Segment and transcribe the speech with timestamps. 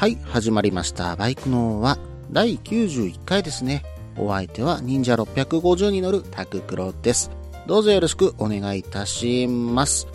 [0.00, 1.14] はい、始まりました。
[1.14, 1.98] バイクのは
[2.32, 3.84] 第91回ですね。
[4.16, 7.30] お相手は忍者650に乗るタククロです。
[7.66, 10.08] どうぞよろしくお願いいたします。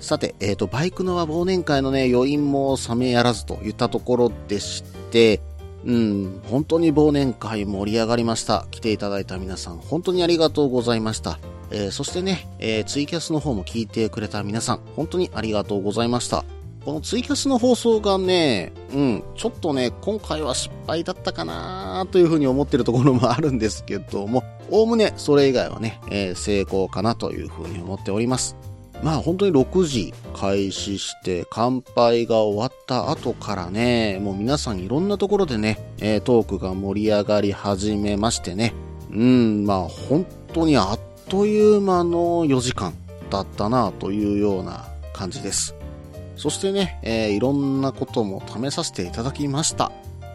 [0.00, 5.40] さて、えっ、と、バイクのは忘年会のね、余韻も冷めやらずといったところでして、
[5.84, 8.66] うん、本当に忘年会盛り上がりました。
[8.72, 11.38] 来ていただいた皆さん、本当にありがとうございました。
[11.70, 16.44] えーそしてね、えーツイキャスの方も聞いてくれた皆さん、本当にありがとうございました。
[16.84, 28.56] このツイキャスの放送がね、うん、ちょっとね、今回は失敗だったかなというふうに思ってるところもあるんですけども、おおむねそれ以外はね、えー成功かなというふうに思っております。
[29.02, 38.72] まあ本当に6時開始して乾杯が終わった後からね、もう皆さんいろんなところでね、えートークが盛り上がり始めましてね、
[39.10, 42.94] うん、まあ本当にあっという間の4時間
[43.28, 45.79] だったなというような感じです。
[46.40, 49.92] そしてね、えーいろんなことも試させていただきました。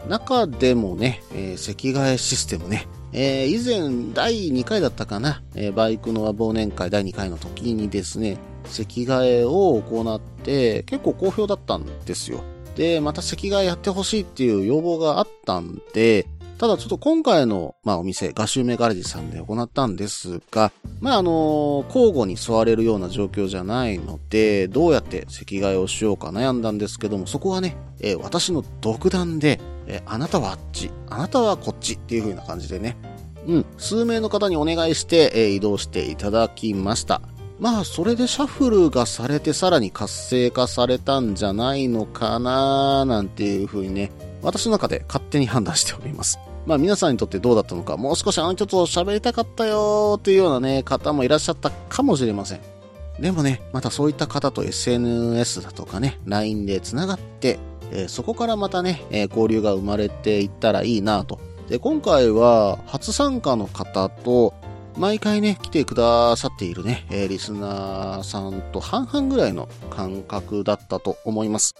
[0.08, 12.44] 中でもね、えー席替えシステムね、えー以前第2回だったかな、えーバイクの忘年会第2回の時にですね、席替えを行って結構好評だったんですよ。
[12.76, 32.96] で、また席替えやってほしいっていう要望があったんで、ただちょっと今回の、まあ、お店、ガシュメガレージさんで行ったんですが、まあ、あの交互に座れるような状況じゃないので、どうやって席替えをしようか悩んだんですけども、そこはね、えー私の独断で、えーあなたはあっち、あなたはこっちっていう風な感じでね、
[33.46, 37.20] うん、数名の方にお願いして、えー移動していただきました。
[37.58, 44.12] まあ、それでシャッフルがされてさらに活性化されたんじゃないのかななんていう風にね、
[44.42, 46.38] 私の中で勝手に判断しております。
[46.66, 52.60] まあ皆さんにとってどうだったのか、もう少しあの人と喋りたかったよーっていうようなね、方もいらっしゃったかもしれません。
[53.20, 57.58] でもね、またそういった方と SNS だとかね、LINE で繋がって、
[57.92, 61.38] えーそこからまたね、えー交流が生まれていったらいいなと。
[61.68, 64.54] で、今回は初参加の方と、
[64.98, 71.74] 毎回ね、来てくださっているね、えーリスナーさんと半々ぐらいの感覚だったと思います。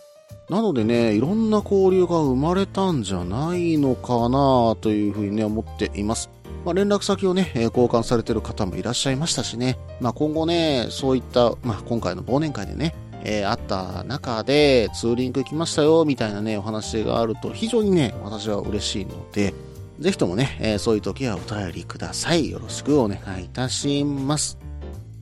[0.49, 6.31] なのでね、いろんな交流が生まれたんじゃないのかなというふうにね、思っています。
[6.65, 12.95] まあ、連絡先をね、交換されてる方もいらっしゃいましたしね、まあ、今後ね、そういった、まあ、今回の忘年会でね、
[13.25, 19.53] えーあった中でツーリング行きましたよ、みたいなね、お話があると非常にね、私は嬉しいので、
[19.99, 22.51] ぜひともね、えーそういう時はお便りください。
[22.51, 24.59] よろしくお願いいたします。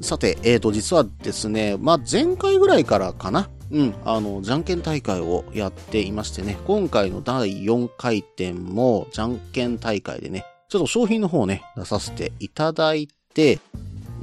[0.01, 3.49] さて、えーと、実はですね、まあ、前回ぐらいからかな。
[3.71, 13.61] うん、あの、じゃんけん大会をやっていましてね、今回の第4回転も、じゃんけん大会でね、ちょっと商品の方をね、出させていただいて、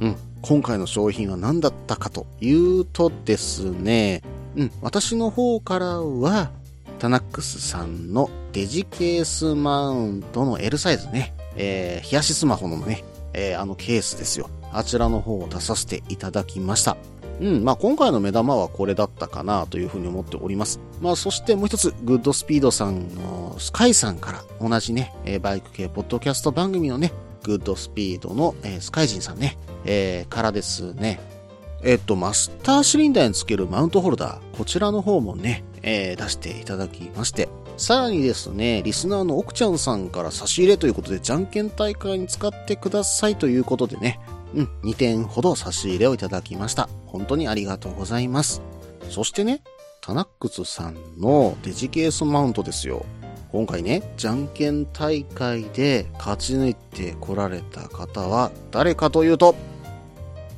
[0.00, 4.22] うん、今回の商品は何だったかというとですね、
[4.56, 6.50] うん、私の方からは、
[6.98, 13.02] タナックスさんのデジケースマウントの L サイズね、えー、冷やしスマホのね、
[13.34, 14.48] えーあのケースですよ。
[14.72, 16.96] あちらの方を出させていただきました。
[17.40, 20.80] うん、まあ今回の目玉はこれだったかなというふうに思っております。
[21.00, 31.20] まあそしてもう一つ、グッドスピードさんのスカイさんから同じね、バイク系ポッドキャスト番組のね、グッドスピードの、えースカイジンさんね、えーからですね、
[31.82, 44.20] えっと、マスターシリンダーにつけるマウントホルダー、こちらの方もね、えー出していただきまして、さらにですね、リスナーの奥ちゃんさんから差し入れということで、じゃんけん大会に使ってくださいということでね、
[44.54, 46.88] うん、2点ほど差し入れをいただきました。
[47.06, 48.62] 本当にありがとうございます。
[49.10, 49.62] そしてね、
[50.00, 53.04] タナックスさんのデジケースマウントですよ。
[53.52, 59.54] 今回ね、じゃんけん大会で勝ち抜いてこられた方は誰かというと、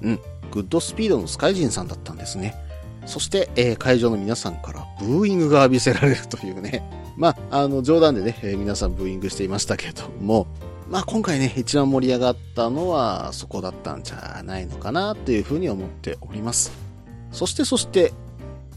[0.00, 0.20] うん、
[0.52, 2.54] グッドスピードのスカイジンさんだったんですね。
[3.06, 6.88] そして、えー会場の皆さんからブーイングが浴びせられるというね。
[7.16, 10.46] まあ、あの、冗談でね、えー皆さんブーイングしていましたけども、
[10.94, 16.70] まあ今回ね、一番盛り上がったのはそこだったんじゃないのかなっていうふうに思っております。
[17.32, 18.12] そしてそして、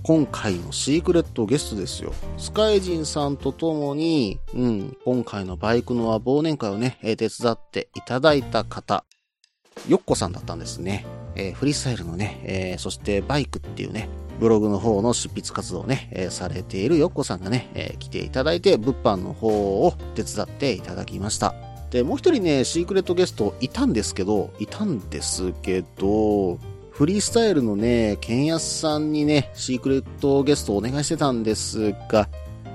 [0.02, 2.12] 今回のシークレットゲストですよ。
[2.40, 9.06] スカイジンさんと共に、うん、今回のバイクの忘年会をね、手伝っていただいた方、
[9.88, 11.06] ヨッコさんだったんですね。
[11.36, 14.10] えーフリースタイルのね、えーそしてバイクっていうね、
[14.40, 19.50] ブログの方の執筆活動をね、えー、されているよっこさんがね、え、来ていただいて、物販の方
[19.86, 21.77] を手伝っていただきました。
[21.92, 26.60] で、もう一人ね、シークレットゲストいたんですけど、いたんですけど、
[26.92, 32.28] フリースタイルのね、ケンヤスさんにね、シークレットゲストお願いしてたんですが、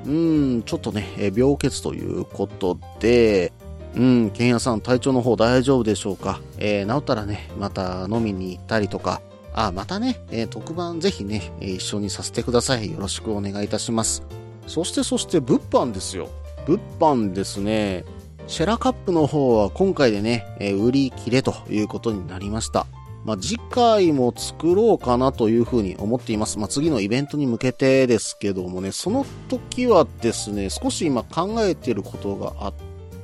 [0.06, 3.52] うん、ちょっとね、病欠ということで、
[3.94, 6.40] うん、ケンヤさん体調の方大丈夫でしょうか？
[6.56, 9.20] えー、治ったらね、また飲みに行ったりとか、
[9.52, 12.90] あ、またね、えー、特番ぜひねえ、一緒にさせてください。
[12.90, 14.22] よろしくお願いいたします。
[14.66, 16.30] そしてそして物販ですよ。
[16.66, 18.04] 物販ですね。
[18.52, 22.86] シェラカップの方は今回でね、え売り切れということになりました。
[23.24, 26.58] まあ、次回も作ろうかなというふうに思っています。
[26.58, 32.74] まあ、次のイベントに向けてですけどもね、その時はですね、少し今考えていることがあっ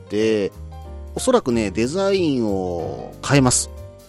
[0.09, 0.51] て、
[1.15, 3.69] おそらくね、デザインを変えます。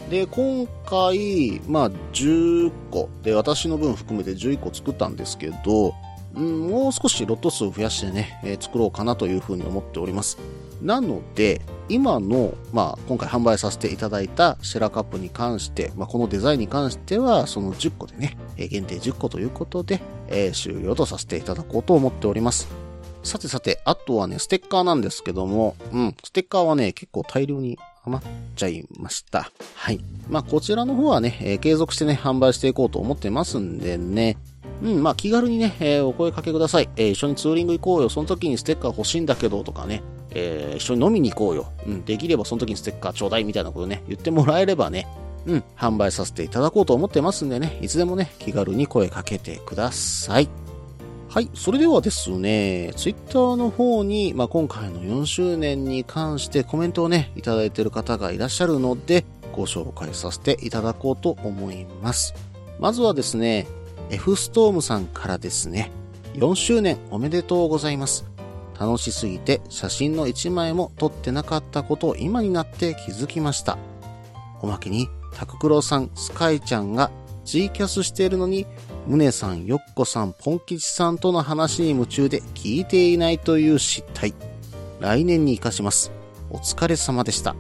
[0.10, 5.94] で、今回、まあ、10個で、私の分含めて11個作ったんですけど、
[6.33, 10.38] うん、もう少しロット数を増やしてね、えー、作ろうかなというふうに思っております。
[10.81, 22.68] なので、今の、まあ、今回販売させていただいたシェラカップに関して、まあ、このデザインに関しては、その10個でね、限定10個ということで、えー、終了とさせていただこうと思っております。
[23.24, 29.52] さてさて、あとはね、ステッカーなんですけども、うん、ステッカーはね、結構大量に余っちゃいました。
[29.76, 30.00] はい。
[30.30, 34.38] まあ、こちらの方はね、えー、継続してね、販売していこうと思ってますんでね、
[34.81, 36.90] うん、まあ気軽にね、えー、お声かけください。
[36.96, 38.10] えー、一緒にツーリング行こうよ。
[38.10, 41.72] その時にステッカー欲しいんだけど、とかね、えー、一緒に飲みに行こうよ。
[41.86, 45.08] うん、できればその時にステッカーちょうだいみたいなことね、言ってもらえればね、
[45.46, 50.50] うん、販売させていただこうと思ってますんでね、いつでもね、気軽に声かけてください。
[51.30, 51.50] はい。
[51.54, 62.34] それではですね、ツイッターの方に、まあ、今回の4周年に関してコメントをね、いただいている方がいらっしゃるので、ご紹介させていただこうと思います。
[62.80, 63.68] まずはですね、
[64.10, 65.92] F ストームさんからですね、
[66.34, 68.26] 4周年おめでとうございます。
[68.80, 73.78] 楽しすぎて写真の1枚も撮ってなかったことを今になって気づきました。
[74.62, 77.12] おまけに、タククロさん、スカイちゃんが
[77.46, 78.66] G キャスしているのに、
[79.08, 84.34] ムネさん、ヨッコさん、ポン吉さんとの話に夢中で聞いていないという失態。
[85.00, 86.12] 来年に活かします。
[86.50, 87.56] お疲れ様でした。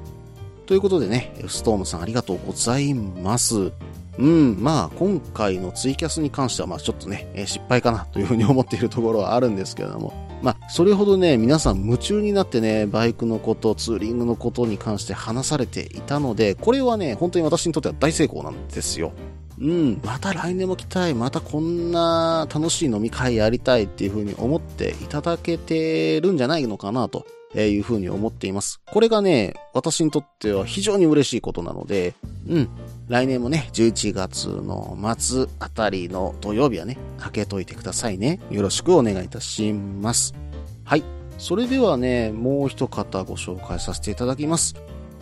[0.65, 3.71] ということでね、ストームさんありがとうございます。
[4.19, 19.11] うん、まあ、今回のツイキャスに関しては、まあ、ちょっとね、失敗かなというふうに思っているところはあるんですけれども、まあ、それほどね、皆さん夢中になってね、バイクのこと、ツーリングのことに関して話されていたので、これはね、本当に私にとっては大成功なんですよ。
[19.59, 27.25] うん、また来年も来たい、またこんな楽しい飲み会やりたいっていうふうに思っていただけてるんじゃないのかなと
[27.55, 28.79] いうふうに思っています。
[28.85, 32.13] これがね、私にとっては非常に嬉しいことなので、
[32.47, 32.69] うん、
[33.09, 38.39] 来年もね、11月の末あたりの土曜日はね、かけといてくださいね。
[38.51, 40.35] よろしくお願いいたします。
[40.83, 41.03] はい。
[41.39, 44.75] それではね、もう一方ご紹介させていただきます。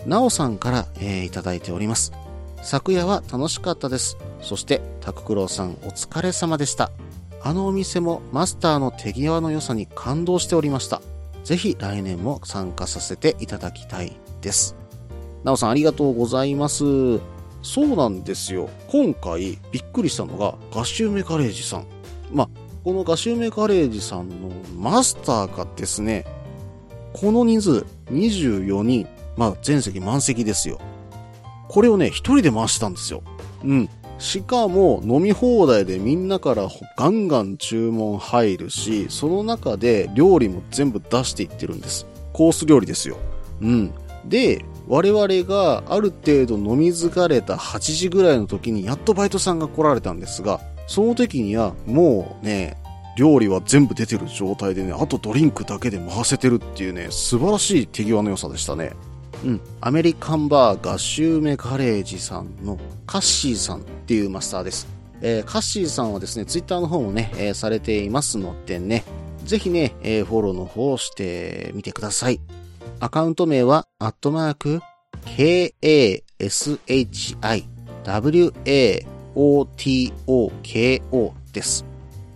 [0.06, 2.12] なおさんから、えー、いただいております。
[2.62, 4.18] 昨夜は楽しかったです。
[4.42, 6.92] そして、タククロウさんお疲れ様でした。
[7.42, 11.02] あのお店もマスターの手際の良さに感動しておりました。
[11.46, 14.12] ぜひ来年も参加させていただきたい
[14.42, 14.76] です。
[15.46, 17.37] なおさんありがとうございます。
[17.62, 18.70] そうなんですよ。
[18.88, 21.86] 今回びっくりしたのがガシューメカレージさん。
[22.32, 22.50] まあ、
[22.84, 26.26] このガシューメカレージさんのマスターがですね、
[27.14, 30.80] この人数24人、まあ全席満席ですよ。
[31.68, 33.24] これをね、一人で回してたんですよ。
[33.64, 33.90] うん。
[34.20, 42.06] しかも飲み放題でみんなからガンガン注文入るし、その中で料理も全部出していってるんです。
[42.34, 43.18] コース料理ですよ。
[43.62, 43.92] うん。
[44.26, 52.78] で、我々がある程度飲み疲れた8時ぐらいの時にやっとバイトさんが来られたんですが、その時にはもうね、
[53.18, 58.94] 料理は全部出てる状態でね、あとドリンクだけで回せてるっていうね、素晴らしい手際の良さでしたね。
[59.44, 59.62] うん。
[59.82, 64.88] アメリカンバーガシューメカレージさんのカッシーさんっていうマスターです。
[65.22, 69.04] えー、カッシーさんはですね、ツイッターの方もね、えー、されていますのでね、
[69.44, 72.40] ぜひね、えー、フォローの方をしてみてください。
[73.00, 74.82] アカウント名は、アットマーク、
[75.26, 76.24] K-A-S-H-I-W-A-O-T-O-K-O
[81.54, 81.86] です。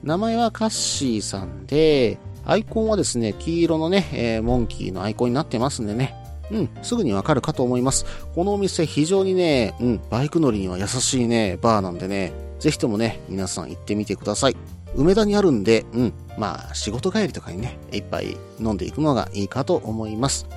[0.04, 6.14] 名前はカッシーさんで、アイコンはですね、黄色のね、えー、モンキーのアイコンになってますんでね、
[6.52, 8.06] うん、すぐにわかるかと思います。
[8.36, 14.56] このお店非常にね、うん、バイク乗りには優しいね、バーなんでね、ぜひともね、皆さん行ってみてください。
[14.96, 20.48] 梅田にあるんで、うん、まあ仕事帰りとかにね、一杯飲んでいくのがいいかと思います。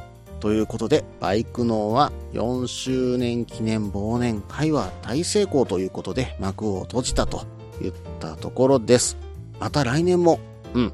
[0.40, 7.46] ということで、バイク脳は4周年記念忘年会は大成功ということで幕を閉じたと
[7.80, 9.16] 言ったところです。
[9.60, 10.40] また来年も、
[10.74, 10.92] うん、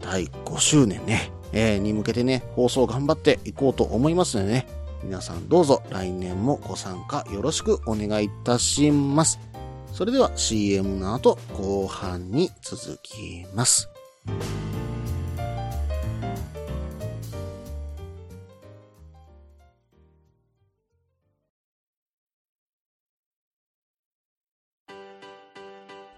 [0.00, 4.66] 第5周年ね、えー、に向けてね、放送頑張っていこうと思いますのでね、
[5.02, 9.38] 皆さんどうぞ来年もご参加よろしくお願いいたします。
[9.96, 13.88] それでは CM の後後半に続きます。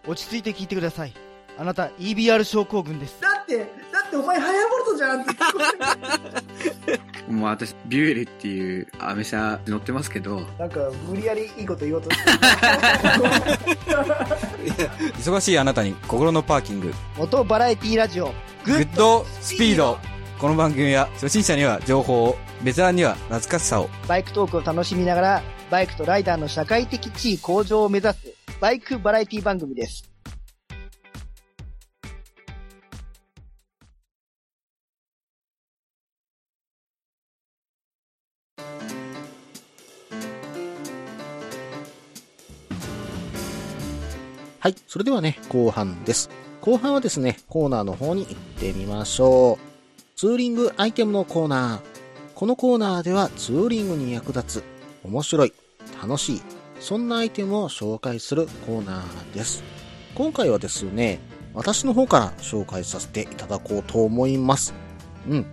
[0.08, 1.14] 落ち着いて聞いてください。
[1.56, 3.20] あなた EBR 症候群です。
[3.20, 3.64] だって、だ
[4.04, 5.30] ってお前ハヤボルトじゃんって
[7.30, 10.40] もう私、ビュエルっていうアメ車乗ってますけど。
[10.58, 12.22] なんか、無理やりいいこと言おうとして
[15.20, 16.94] 忙しいあなたに心のパーキング。
[17.16, 18.32] モトバラエティラジオ。
[18.64, 19.98] グッドスピード。
[20.38, 23.90] この番組は初心者には情報を、ベテランには懐かしさを。
[24.06, 28.16] バイクトークを楽しみながら、バイクとライダーの社会的地位向上を目指す
[28.60, 30.08] バイクバラエティ番組です。
[44.68, 44.76] はい。
[44.86, 46.28] それではね、後半です。
[46.60, 50.02] 後半はですね、コーナーの方に行ってみましょう。
[50.14, 52.34] ツーリングアイテムのコーナー。
[52.34, 54.64] このコーナーではツーリングに役立つ、
[55.04, 55.54] 面白い、
[56.02, 56.42] 楽しい、
[56.80, 59.64] そんなアイテムを紹介するコーナーです。
[60.14, 61.18] 今回はですね、
[61.54, 64.74] 私の方から紹介させていただこうと思います。
[65.26, 65.46] うん。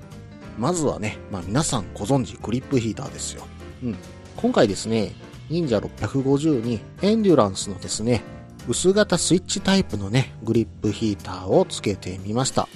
[0.57, 3.47] まずはね、まあ皆さんご存知グリップヒーターですよ。
[3.81, 3.95] うん。
[4.35, 5.13] 今回ですね、
[5.49, 8.21] 忍者650にエンデュランスのですね、
[8.67, 12.67] 薄型スイッチタイプのね、グリップヒーターをつけてみました。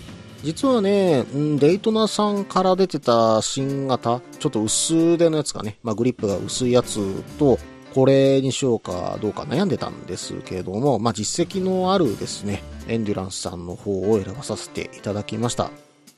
[0.44, 7.60] 実はね、デイトナさんから出てた新型、ちょっと薄手のやつがね、まあ、グリップが薄いやつと、
[7.94, 15.72] これにしようかどうか悩んでたんですけれども、まあ、実績のあるですね、エンデュランスさんの方を選ばさせていただきました。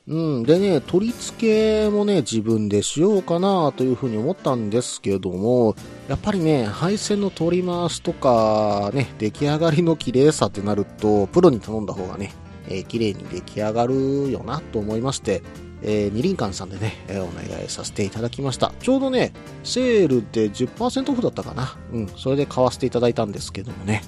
[0.07, 0.43] うん。
[0.43, 5.75] でね、取り付けもね、自分でしようかなというふうに思ったんですけども、
[6.07, 12.33] やっぱりね、配線の取り回しとか、ね、出来上がりの綺麗さってなると、プロに頼んだ方がね、
[12.67, 15.43] えー、綺麗に出来上がるよなと思いまして、
[15.83, 18.71] えー、二輪館さんでね、えー、お願いさせていただきました。
[18.81, 21.77] ちょうどね、セールで10%オフだったかな。
[21.93, 24.03] うん、それで買わせていただいたんですけどもね。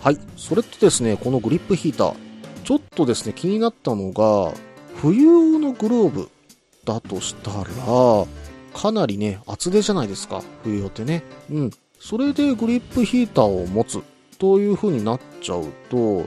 [0.00, 2.14] はい、それとですね、このグリップヒーター、
[2.64, 4.52] ちょっとですね、気になったのが、
[5.00, 6.28] 冬用のグローブ
[6.84, 8.26] だとしたら、
[8.74, 11.22] かなりね、厚手じゃないですか、冬用ってね。
[11.50, 11.70] うん。
[12.00, 14.02] それでグリップヒーターを持つ
[14.38, 16.26] という風になっちゃうと、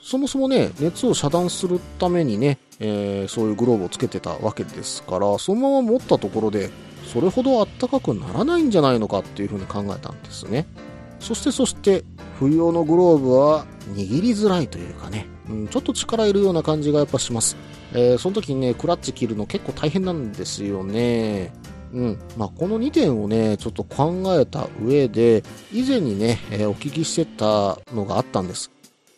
[0.00, 6.70] そもそもね、熱を遮断するためにね、えー、そういうグローブをつけてたわけですから、そのまま持ったところで、
[7.12, 10.66] それほど暖かくならないんじゃないのかっていう風に考えたんですね。
[11.20, 12.04] そしてそして、
[12.38, 17.56] 冬用のグローブは握りづらいというかね、うん、ちょっと力いるような感じがやっぱします。
[17.92, 21.52] えー、その時にね、クラッチ切るの結構大変なんですよね。
[21.92, 22.18] うん。
[22.36, 28.70] まあ、この2点をね、ちょっと考えた上で、以前にね、えー、お聞きしてたのがあったんです。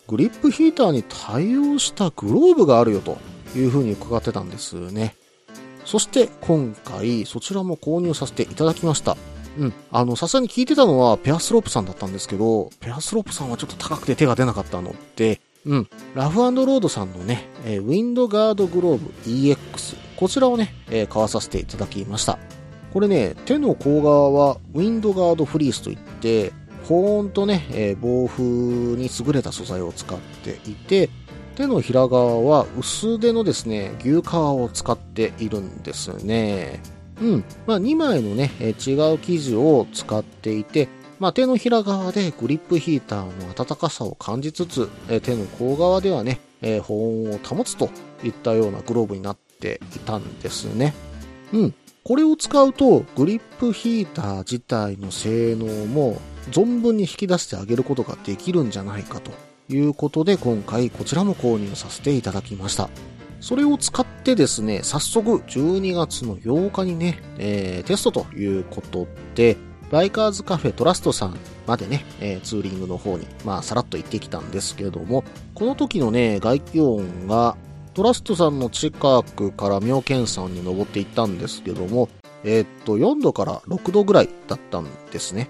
[0.07, 3.17] グリップヒーターに対応したグローブがあるよと
[3.55, 5.15] いうふうに伺ってたんですね。
[5.85, 9.17] そして今回そちらも購入させていただきました。
[9.59, 9.73] うん。
[9.91, 15.89] あの、さすがに聞いてたのはペアスロープさんだったんですけど、ペアスロープさんはちょっと高くて手が出なかったので、うん。
[16.15, 19.97] ラフロードさんのね、えー、ウィンドガードグローブ EX。
[20.15, 22.39] こちらをね、えー、買わさせていただきました。
[22.93, 26.53] これね、手の甲側はウィンドガードフリースといって、
[26.85, 31.09] 保温とね、えー、防風に優れた素材を使っていて、
[31.55, 36.81] 手のひら側は薄手のですね、牛革を使っているんですね。
[37.21, 37.43] うん。
[37.67, 40.87] まあ、2枚のね、え、違う生地を使っていて、
[41.19, 47.89] まあ、手のひら側でグリップヒーターの暖かさを感じつつ、え、手の甲側ではね、えー、保温を保つと
[48.23, 50.93] いったようなグローブになっていたんですね。
[51.53, 51.73] うん。
[52.03, 56.19] これを使うと、グリップヒーター自体の性能も
[56.51, 59.31] 存分に引き出してあげることができるんじゃないかと
[59.69, 62.89] いうことで、今回こちらも購入させていただきました。
[63.39, 69.57] それを使ってですね、早速12月の8日にね、えー、テストということで、
[69.91, 75.23] バイカーズカフェトラストさんまでね、えー、ツーリングの方に、まあ、さらっと行ってきたんですけれども、
[75.55, 77.57] この時のね、外気温が、
[77.95, 82.07] トラストさんの近くから妙見山に登っていったんですけども、
[82.43, 85.49] えー、っと、4度から6度ぐらいだったんですね。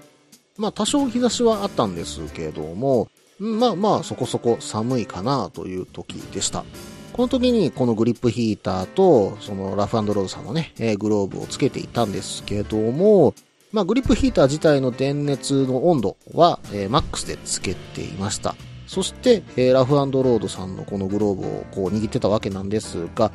[0.60, 6.64] まあ多少日差しはあったんですけども、まあまあそこそこ寒いかなという時でした。
[7.12, 13.34] この時にこのグリップヒーターと、そのラフロードさんのね、え、グローブをつけていたんですけども、
[13.72, 18.54] まあグリップヒーター自体の電熱の温度は、え、マックスでつけていました。
[18.86, 23.30] そして、えーラフロードさんのこのグローブをこう握ってたわけなんですが、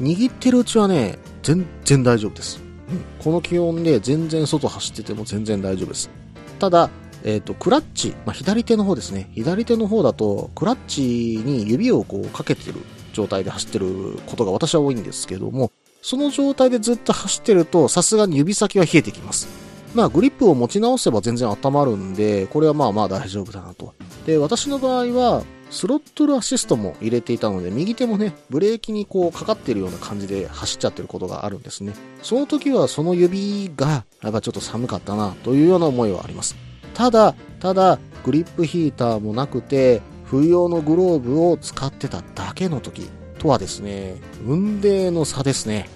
[0.00, 2.60] 握ってるうちはね、全然大丈夫です。
[2.88, 6.10] うんこの気温で全然外走ってても全然大丈夫です。
[6.58, 6.90] ただ、
[7.24, 9.30] えっ、と、クラッチ、まあ、左手の方ですね。
[9.34, 11.02] 左手の方だと、クラッチ
[11.42, 12.80] に指をこうかけてる
[13.14, 15.70] 状態で走ってることが私は多いんですけども、
[16.02, 19.48] その状態でずっと走ってると、さすがに指先は冷えてきます。
[19.94, 23.94] まあ、グリップを持ち直せば全然温まるんで、これはまあまあ大丈夫だなと。
[24.26, 31.94] で、私の場合は、スロットルアシストも入れていたので、右手もね、ブレーキにこうかかってるような感じで走っちゃってることがあるんですね。
[32.22, 36.54] その時はその指が、やっぱちょっと寒かったな、というような思いはあります。
[36.92, 40.02] ただ、ただ、グリップヒーターもなくて、
[40.34, 45.88] 冬用のグローブを使ってただけの時とはですね、運命の差ですね。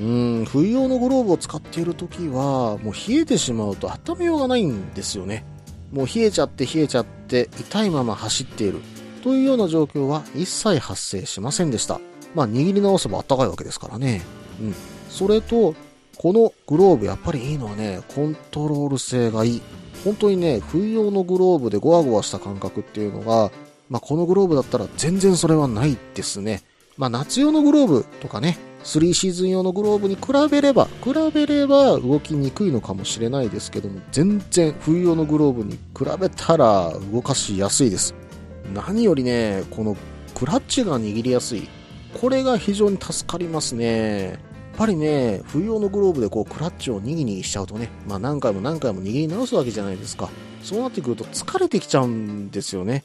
[0.00, 5.44] うん、冬用のグローブを使っている時は、もう冷えてしまうと温めようがないんですよね。
[5.92, 8.80] もう冷えちゃって冷えちゃって痛いまま走っている
[9.22, 12.00] というような状況は一切発生しませんでした。
[12.34, 14.22] まあ握り直せば暖かいわけですからね。
[14.60, 14.74] うん。
[15.10, 15.76] それと、
[16.16, 19.62] このグローブやっぱりいいのはね、コントロール性がいい。
[20.04, 23.52] 本当にね、冬用のグローブでゴワゴワした感覚っていうのが、
[23.88, 26.62] まあこのグローブだったら全然それはないですね。
[26.96, 38.14] まあ夏用のグローブとかね、3シーズン用のグローブに比べれば、比べれば動きにくいのかもしれないですけども、全然冬用のグローブに比べたら動かしやすいです。
[38.72, 39.96] 何よりね、この
[40.34, 41.68] クラッチが握りやすい。
[42.20, 44.30] これが非常に助かりますね。
[44.30, 44.38] やっ
[44.78, 50.28] ぱりね、冬用のグローブでこうクラッチをにぎにしちゃうとね、まあ何回も何回も握り直すわけじゃないですか。
[50.62, 53.04] そうなってくると疲れてきちゃうんですよね。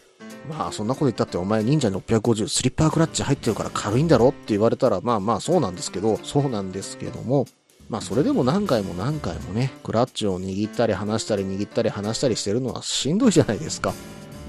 [0.50, 7.46] まあそんなこと言ったってお前忍者650スリッパークラッチ入ってるから軽いんだろって言われたらまあまあそうなんですけど、そうなんですけども、
[7.90, 13.94] まあそれでも何回も何回もね、クラッチを握ったり離したり握ったり離したりしてるのはしんどいじゃないですか。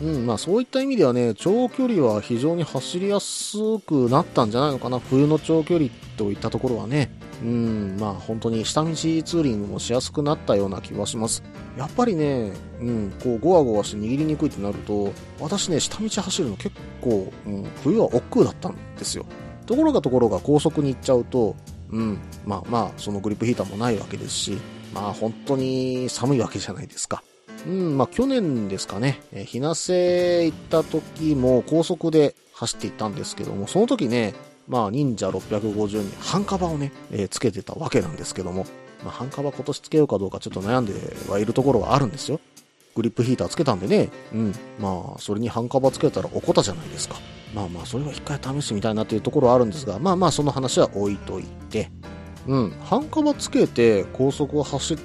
[0.03, 4.99] うん、まあそういった意味ではね、長距離は非常に走りやすくなったんじゃないのかな。
[4.99, 7.17] 冬の長距離といったところはね。
[7.41, 11.45] うん、まあ本当に下道ツーリングもしやすくなったような気はします。
[11.79, 19.25] やっぱりね、うん、こうゴワゴワして握りにくいってなると、私ね、下道走るの結構、うん、冬は億劫だったんですよ。
[19.67, 21.55] ところがところが高速に行っちゃうと、
[21.91, 24.59] うん、まあまあ、そのグリップヒーターもないわけですし、
[24.93, 27.23] まあ本当に寒いわけじゃないですか。
[27.67, 34.35] うん、まあ去年ですかね、えー、日なせ行った時も高速で走っていったんですけども、その時ね、
[34.69, 38.67] まあ忍者650に半カバをね、えーつけてたわけなんですけども、
[39.05, 40.95] まあ半カバ今年つけようかどうかちょっと悩んで
[41.29, 42.41] はいるところはあるんですよ。
[42.95, 47.17] グリップヒーターつけたんでね、うん、まあそれに半カバつけたらおこたじゃないですか。
[47.55, 51.91] まあまあそれは一回試してみたいなというところはあるんですが、まあまあその話は置いといて、
[52.47, 54.99] うん、半カバつけて高速を走っ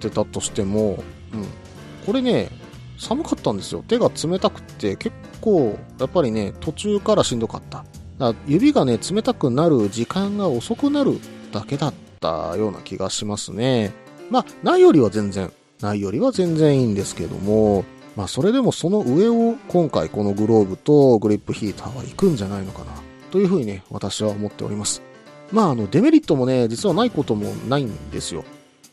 [0.00, 1.46] てたとしても、うん、
[2.04, 2.50] これね、
[2.98, 3.84] 寒かったんですよ。
[3.86, 7.78] 手が冷たくて結構、やっぱりね、途中からしんどかった。
[7.78, 7.84] だか
[8.18, 11.18] ら指がね、冷たくなる時間が遅くなる
[11.52, 13.92] だけだったような気がしますね。
[14.30, 17.84] まあ、ないよりは全然、ないよりは全然いいんですけども、
[18.16, 22.92] まあ、それでもその上を今回このグローブとグリップヒーターは行くんじゃないのかな、
[23.30, 25.02] というふうにね、私は思っております。
[25.50, 28.44] まあ、あの、デメリットもね、実はないこともないんですよ。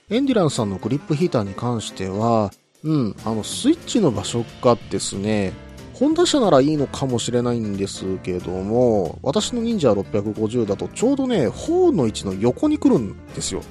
[0.10, 2.52] エンディランさんのグリップヒーターに関しては、
[2.84, 5.54] うん、あの、スイッチの場所がですね、
[5.94, 13.62] ホンダ車ならいいのかもしれないんですけども、私の忍者650だとちょうどね、ホーンの位置の横に来るんですよ。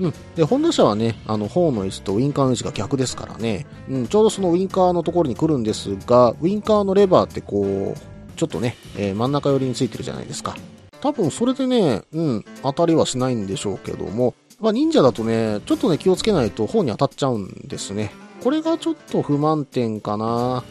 [0.00, 0.14] うん。
[0.34, 10.56] で、ホンダ車はね、あの、ホーンの位置とウインカーの位置が逆ですからね、うん、ちょうどそのウインカーのところに来るんですが、ウインカーのレバーってこう、ちょっとね、えー真ん中寄りについてるじゃないですか。
[11.00, 18.10] 多分それでね、うん、当たりはしないんでしょうけども、まあ忍者だとね、ちょっとね気をつけないと本に当たっちゃうんですね。
[18.46, 20.62] これがちょっと不満点かな。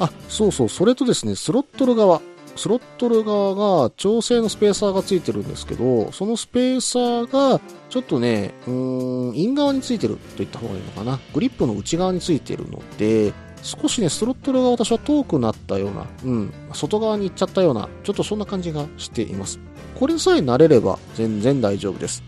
[0.00, 2.20] あ、そうそう、それとですね、スロットル側。
[2.56, 11.20] スロットル側が調整のスペーサーがついてるんですけど、そのスペーサーがちょっとね、うーん、イン側についてると言った方がいいのかな。
[11.32, 19.60] グリップの内側についてるので、少しね、スロットルが私は遠くなったような、うん、外側に行っちゃったような、ちょっとそんな感じがしています。
[19.94, 22.24] これさえ慣れれば全然大丈夫です。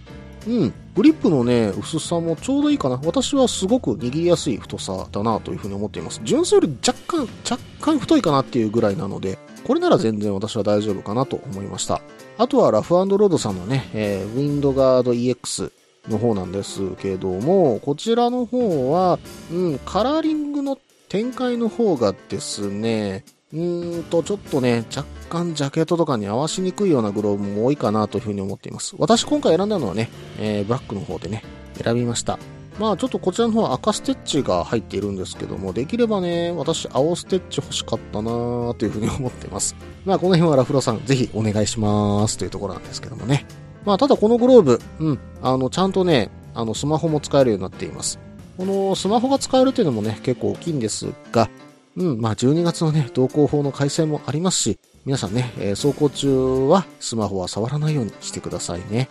[0.46, 0.72] うん。
[0.94, 3.00] グリップのね、薄さもちょうどいいかな。
[3.04, 6.20] 私はすごく握りやすい太さだなというふうに思っています。
[6.22, 12.02] 純正より若干、若干太いかなっていうぐらいなので、これなら全然私は大丈夫かなと思いました。
[12.36, 15.72] あとはラフロードさんのね、えーウィンドガード EX
[16.08, 19.18] の方なんですけども、こちらの方は、
[19.50, 20.78] うん、カラーリングの
[21.08, 28.94] 展開の方がですね、うーんと、ちょっとね、若干ジャケットとかに合わしにくいようなグローブも多いかなというふうに思っています。
[28.98, 31.44] 私今回選んだのはね、えーブラックの方でね、
[31.82, 32.38] 選びました。
[32.78, 39.76] まあちょっとこちらの方は赤ステッチが入っているんですけども、できればね、私青ステッチ欲しかったなーというふうに思ってます。
[40.04, 43.46] まあこの辺はラフロさんぜひお願いしますというところなんですけどもね。
[43.84, 48.18] まあただこのグローブ、うん、あのちゃんとね、あのスマホも使えるようになっています。
[48.56, 51.50] このスマホが使えるっていうのもね、結構大きいんですが、
[51.96, 59.08] うん、まあ12月のね、道交法の改正もありますし、皆さんね、えー走行中はスマホは触らないようにしてくださいね。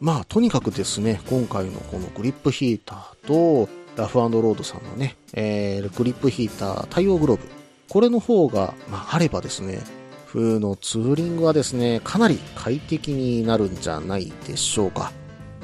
[0.00, 7.48] まあ、とにかくですね、今回のこのグリップヒーターと、ラフロードさんのね、えー、グリップヒーター対応グローブ。
[7.88, 9.80] これの方が、まあ、あればですね、
[10.26, 15.12] 冬のツーリングはですね、かなり快適になるんじゃないでしょうか。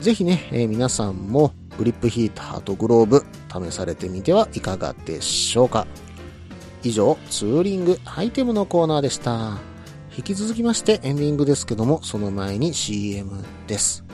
[0.00, 3.24] ぜひね、えー皆さんもグリップヒーターとグローブ
[3.70, 5.86] 試されてみてはいかがでしょうか。
[6.84, 9.58] 以上、ツーリングアイテムのコーナーでした。
[10.16, 13.30] 引き続きましてエンディングですけども、その前に CM
[13.66, 14.04] です。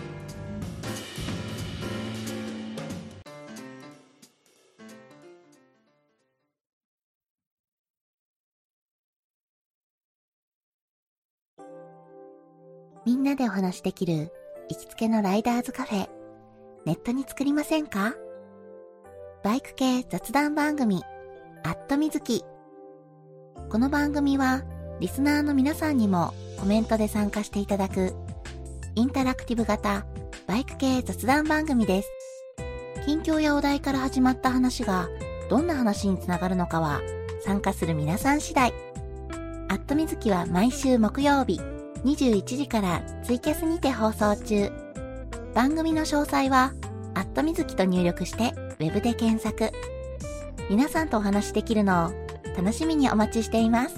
[13.07, 14.31] みんなでお話しできる
[14.69, 16.09] 行きつけのライダーズカフェ、
[16.85, 18.15] ネットに作りませんか？
[19.43, 21.03] バイク系雑談番組、
[21.65, 22.45] アットみずき。
[23.67, 24.63] この番組は、
[24.99, 28.15] リスナーの皆さんにもコメントで参加していただく、
[28.95, 30.07] インタラクティブ型
[30.47, 32.09] バイク系雑談番組です。
[33.05, 35.09] 近況やお題から始まった話が、
[35.51, 37.03] どんな話につながるのかは、
[37.45, 38.73] 参加する皆さん次第。
[39.69, 41.61] アットみずきは毎週木曜日、
[42.05, 44.73] 21時からツイキャスにて放送中。
[45.55, 46.73] 番組の詳細は、
[47.15, 49.71] アットみずきと入力して、ウェブで検索。
[50.71, 52.28] 皆さんとお話しできるのを
[52.59, 53.95] 楽しみにお待ちしています。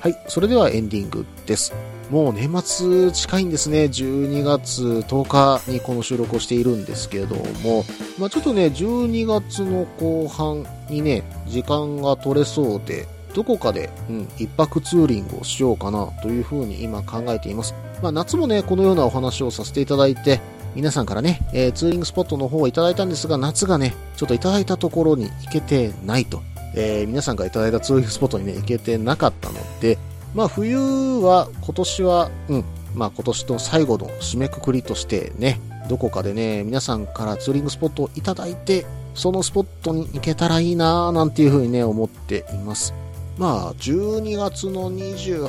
[0.00, 1.74] はい、それではエンディングです。
[2.10, 3.84] もう年末近いんですね。
[3.84, 7.84] 12月10日にこの収録をしているんですけれども、
[8.18, 13.06] まあちょっとね、12月の後半にね、時間が取れそうで、
[13.36, 17.74] どこかで、うん、一泊ツーリングをしようかなというふうに今考えています。
[18.02, 20.40] まあ夏もね、このようなお話をさせていただいて、
[20.74, 26.40] 皆さんからね、えーツーリングスポットの方をいただいたんですが、夏がね、ちょっといただいたところに行けてないと。
[26.74, 29.98] えー皆さんがいただいたツーリングスポットにね、行けてなかったので、
[30.34, 42.94] まあ冬は今年は、うん、まあ今年の最後の締めくくりとしてね、どこかでね、皆さんからツーリングスポットをいただいて、そのスポットに行けたらいいなぁなんていうふうにね、思っています。
[43.38, 45.48] まあ12月の28、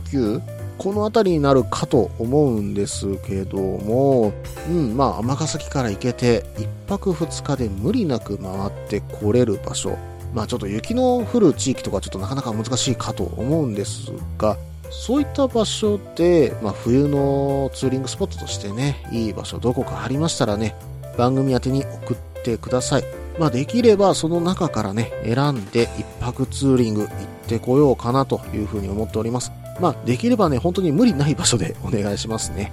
[0.00, 0.42] 29、
[0.78, 4.34] この辺りになるかと思うんですけども、
[4.68, 9.96] うん、まあ尼崎から行けて、1泊2日で無理なく回ってこれる場所、
[10.34, 14.58] まあちょっと雪の降る地域とかちょっとなかなか難しいかと思うんですが、
[14.90, 20.74] そういった場所で、まあ冬のツーリングスポットとしてね、いい場所どこかありましたらね、
[21.16, 23.25] 番組宛てに送ってください。
[23.38, 27.10] まあできればその中からね、選んで一泊ツーリング行っ
[27.46, 29.52] てこようかなというふうに思っております。
[29.80, 32.72] まあできればね、本当に無理ない場所で お願いしますね。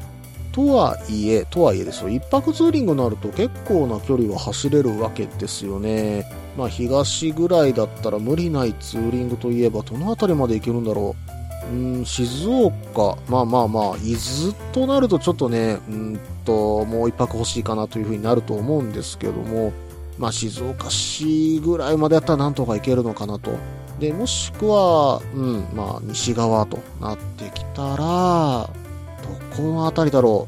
[0.52, 6.26] とはいえ、とはいえですよ、一泊ツーリングになると結構な距離は走れるわけですよね。
[6.58, 11.34] まあ東ぐらいだったら無理ないツーリングといえばどの辺りまで行けるんだろう。
[11.72, 19.72] うん、静岡、まあまあまあ、伊豆となるとちょっとね、うんと、もう一泊欲しいかなというふうになると思うんですけども、
[20.18, 23.52] まあ静岡市ぐらいまでやったらなんとか行けるのかなと。
[24.00, 30.48] で、もしくは、うん、まあ西側となってきたら、どこの辺りだろ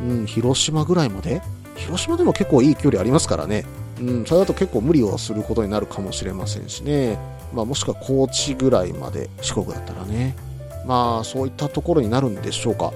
[0.00, 0.02] う。
[0.02, 1.42] うん、広島ぐらいまで？
[1.76, 3.64] 広島でも結構いい距離ありますからね。
[4.00, 7.18] うん、それだと結構無理をすることになるかもしれませんしね。
[7.54, 10.36] まあもしくは高知ぐらいまで四国だったらね。
[10.86, 12.92] まあそういったところになるんでしょうか。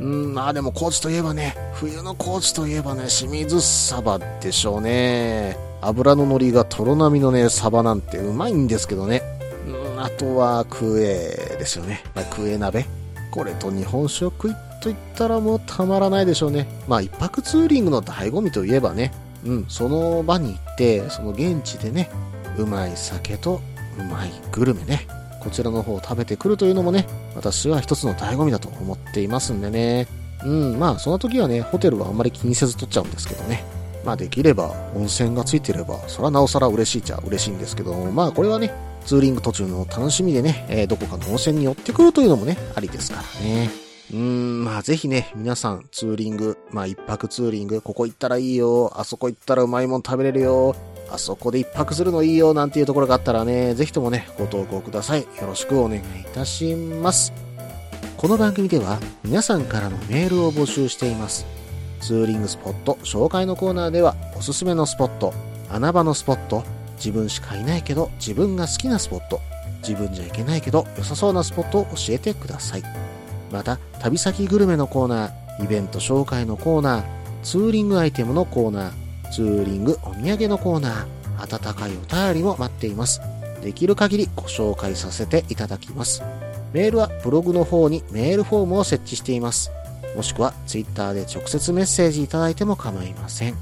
[0.00, 5.56] うん、まあでも高知といえばね、冬の高知といえばね、清水サバでしょうね。
[5.82, 9.22] 油の乗りがトロ並みのね、サバなんてうまいんですけどね。
[9.66, 12.02] うん、あとはクエですよね。
[12.14, 12.86] まあ、クエ鍋。
[13.30, 16.66] これと日本食といったらもうたまらないでしょうね。
[16.88, 19.12] まあ一泊ツーリングの醍醐味といえばね、
[19.44, 22.10] うん、その場に行って、その現地でね、
[22.56, 23.60] うまい酒と
[23.98, 25.06] うまいグルメね、
[25.40, 30.06] こちらの方を食べてくるというのもね、私は一つの醍醐味だと思っていますんでね。
[30.44, 33.64] うん、まあその時はね、ホテルはあんまり気にせず取っちゃうんですけどね。
[34.04, 38.72] まあできれば温泉がついてれば、それはなおさら嬉しいっちゃ嬉しいんですけど、まあこれはね、
[39.04, 43.70] ツーリング途中の楽しみでね、えーどこかの温泉に寄ってくるというのもね、ありですからね。
[44.12, 50.74] うーん、まあぜひね、皆さんツーリング、まあ一泊ツーリング、ここ行ったらいいよ、あそこ行ったらうまいもん食べれるよ、
[51.10, 55.22] あそこで一泊するのいいよ、なんていうところがあったらね、ぜひともね、ご投稿ください。
[55.22, 57.32] よろしくお願いいたします。
[58.16, 61.46] この番組では皆さんからのメールを募集しています。
[62.00, 65.32] ツーリングスポット紹介のコーナーではおすすめのスポット、
[65.70, 66.62] 穴場のスポット、
[66.96, 69.40] 自分しかいないけど自分が好きなスポット、
[69.82, 72.82] 自分じゃいけないけど良さそうなスポットを教えてください。
[73.50, 77.04] また、旅先グルメのコーナー、イベント紹介のコーナー、
[77.42, 78.92] ツーリングアイテムのコーナー、
[79.30, 83.20] ツーリングお土産のコーナー、温かいお便りも待っています。
[83.62, 86.22] できる限りご紹介させていただきます。
[86.72, 89.70] メールはブログの方にメールフォームを設置しています。
[90.16, 93.56] もしくはツイッターで直接メッセージいただいても構いません。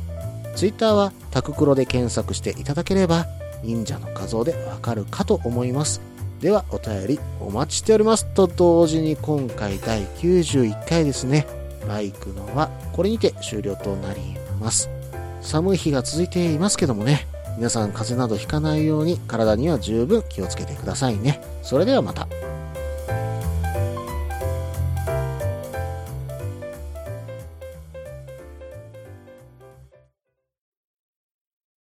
[0.54, 3.26] ツイッターはタククロで検索していただければ
[3.62, 6.00] 忍者の画像でわかるかと思います。
[6.40, 11.46] ではお便りお待ちしておりますと同時に今回第91回ですね。
[11.87, 14.20] バイクのはこれにて終了となり
[14.61, 14.97] ます。
[15.48, 21.40] 寒い日が続いていますけどもね、皆さん風邪などひかないように体には十分気をつけてくださいね。
[21.62, 22.28] それではまた。